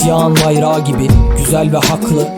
[0.00, 2.28] İsyan bayrağı gibi güzel ve haklı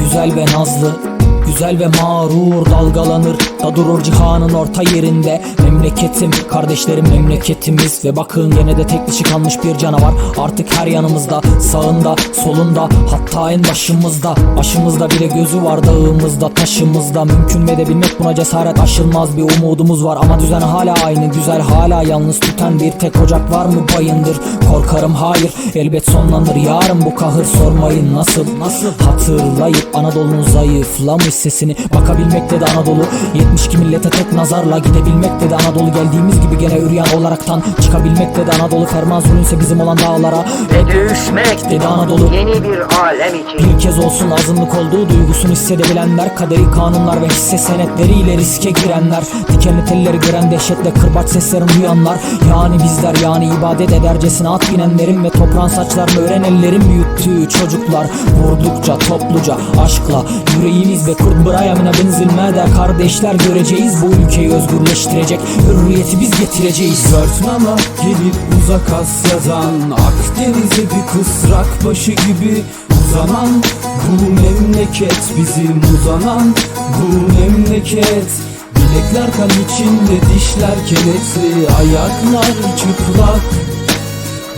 [0.00, 1.07] Güzel ve nazlı
[1.48, 3.36] Güzel ve mağrur dalgalanır.
[3.62, 5.42] Da durur cihanın orta yerinde.
[5.62, 8.04] Memleketim, kardeşlerim memleketimiz.
[8.04, 10.14] Ve bakın gene de tek dişi kalmış bir canavar.
[10.38, 12.88] Artık her yanımızda, sağında, solunda.
[13.10, 17.24] Hatta en başımızda Başımızda bile gözü var dağımızda, taşımızda.
[17.24, 20.18] Mümkün ve de bilmek buna cesaret aşılmaz bir umudumuz var.
[20.20, 24.36] Ama düzen hala aynı, güzel hala yalnız tüten Bir tek ocak var mı bayındır?
[24.70, 26.56] Korkarım hayır, elbet sonlanır.
[26.56, 34.10] Yarın bu kahır sormayın nasıl, nasıl Hatırlayıp Anadolu'nun zayıflamış sesini Bakabilmekte de Anadolu 72 millete
[34.10, 39.60] tek nazarla gidebilmekte de Anadolu Geldiğimiz gibi gene üryan olaraktan Çıkabilmekte de Anadolu Ferman zulünse
[39.60, 43.58] bizim olan dağlara Ve dövüşmek Dedi Anadolu yeni bir alem için.
[43.74, 49.84] bir kez olsun azınlık olduğu duygusunu hissedebilenler Kaderi kanunlar ve hisse senetleriyle riske girenler Dikenli
[49.84, 52.18] telleri gören dehşetle kırbaç seslerini duyanlar
[52.50, 58.06] Yani bizler yani ibadet edercesine at binenlerin Ve toprağın saçlarını ören ellerin büyüttüğü çocuklar
[58.42, 60.22] Vurdukça topluca aşkla
[60.56, 63.94] yüreğimiz ve kurt brayamına benzilmede Kardeşler göreceğiz.
[64.02, 67.04] Bu ülkeyi özgürleştirecek Hürriyeti biz getireceğiz.
[67.12, 73.62] Dört gelip uzak Asya'dan Akdeniz'e bir kısrak başı gibi uzanan
[74.08, 76.54] Bu memleket bizim uzanan
[76.98, 78.30] Bu memleket.
[78.76, 83.42] Bilekler kan içinde dişler kenetli Ayaklar çıplak.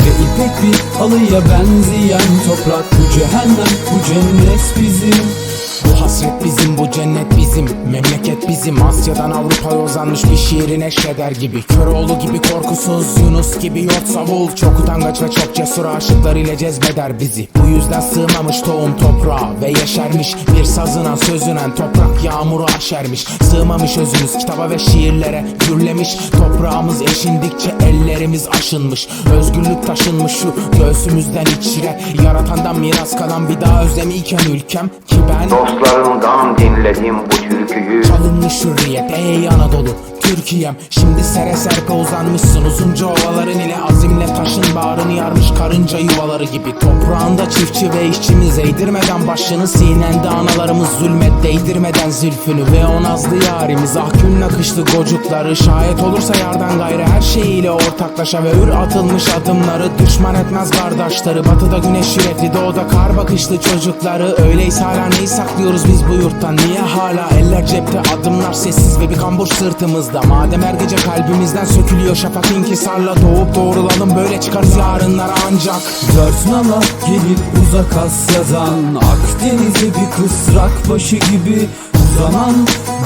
[0.00, 5.46] Ve ipek bir halıya benzeyen toprak Bu cehennem bu cennet bizim
[5.84, 7.68] Bu hasret bizim, bu cennet bizim.
[7.92, 11.62] Memleket bizim Asya'dan Avrupa'ya uzanmış bir şiiri neşreder gibi.
[11.62, 14.50] Köroğlu gibi korkusuz, Yunus gibi yort savul.
[14.56, 17.48] Çok utangaç ve çok cesur aşıklar ile cezbeder bizi.
[17.62, 23.26] Bu yüzden sığmamış tohum toprağa ve yeşermiş Bir sazınan sözünen toprak yağmuru aşermiş.
[23.42, 26.16] Sığmamış özümüz kitaba ve şiirlere gürlemiş.
[26.16, 29.08] Toprağımız eşindikçe ellerimiz aşınmış.
[29.38, 32.00] Özgürlük taşınmış şu göğsümüzden içire.
[32.24, 38.04] Yaratandan miras kalan bir daha özlemiyken ülkem Ki ben Dostlarımdan dinledim bu türküyü.
[38.04, 39.88] Çalınmış hürriyet ey Anadolu
[40.20, 46.78] Türkiye'm Şimdi sere serpe uzanmışsın Uzunca ovaların ile azimle taşın bağrını yarmış karınca yuvaları gibi
[46.78, 53.96] Toprağında çiftçi ve işçimiz eğdirmeden başını Sinende analarımız zulmet değdirmeden zülfünü Ve o nazlı yarimiz
[53.96, 55.56] ah gün nakışlı gocukları.
[55.56, 61.38] Şayet olursa yardan gayrı her şeyiyle ortaklaşa Ve ür atılmış adımları düşman etmez kardeşleri.
[61.38, 64.36] Batıda güneş yürekli doğuda kar bakışlı çocukları.
[64.48, 68.00] Öyleyse hala neyi saklıyoruz biz bu yurttan Niye hala eller cepte?
[68.00, 70.22] Adımlar sessiz ve bir kambur sırtımızda.
[70.22, 75.82] Madem her gece kalbimizden sökülüyor şafak inkisarla Doğup doğrulalım böyle çıkarız yarınlara ancak
[76.16, 78.94] Dört nala gelip uzak Asya'dan.
[78.94, 82.54] Akdeniz'e bir kısrak başı gibi uzanan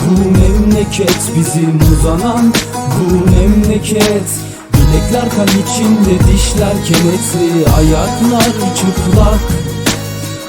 [0.01, 2.55] Bu memleket bizim uzanan
[2.99, 4.29] Bu memleket.
[4.75, 8.45] Bilekler kan içinde dişler kenetli Ayaklar
[8.77, 9.45] çıplak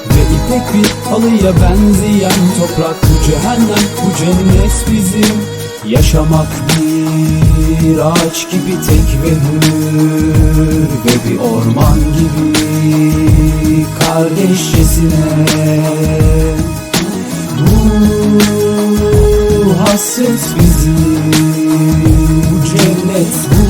[0.10, 2.96] Ve ipek bir halıya benzeyen toprak.
[3.04, 12.00] Bu cehennem bu cennet bizim Yaşamak bir ağaç gibi tek ve hür Ve bir orman
[12.00, 15.26] gibi kardeşçesine.
[17.60, 17.74] Bu
[19.80, 20.96] hasret bizim
[22.66, 23.61] cennet bu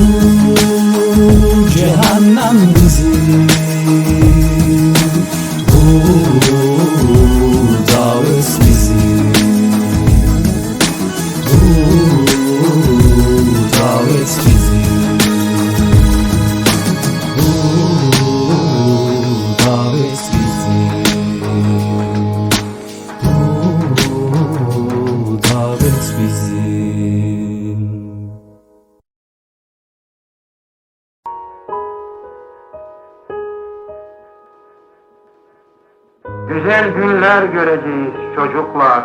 [36.54, 39.02] Güzel günler göreceğiz çocuklar.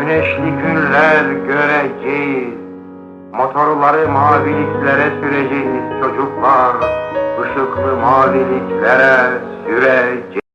[0.00, 2.54] Güneşli günler göreceğiz.
[3.32, 6.76] Motorları maviliklere süreceğiz çocuklar.
[7.44, 9.30] Işıklı maviliklere
[9.66, 10.45] süreceğiz.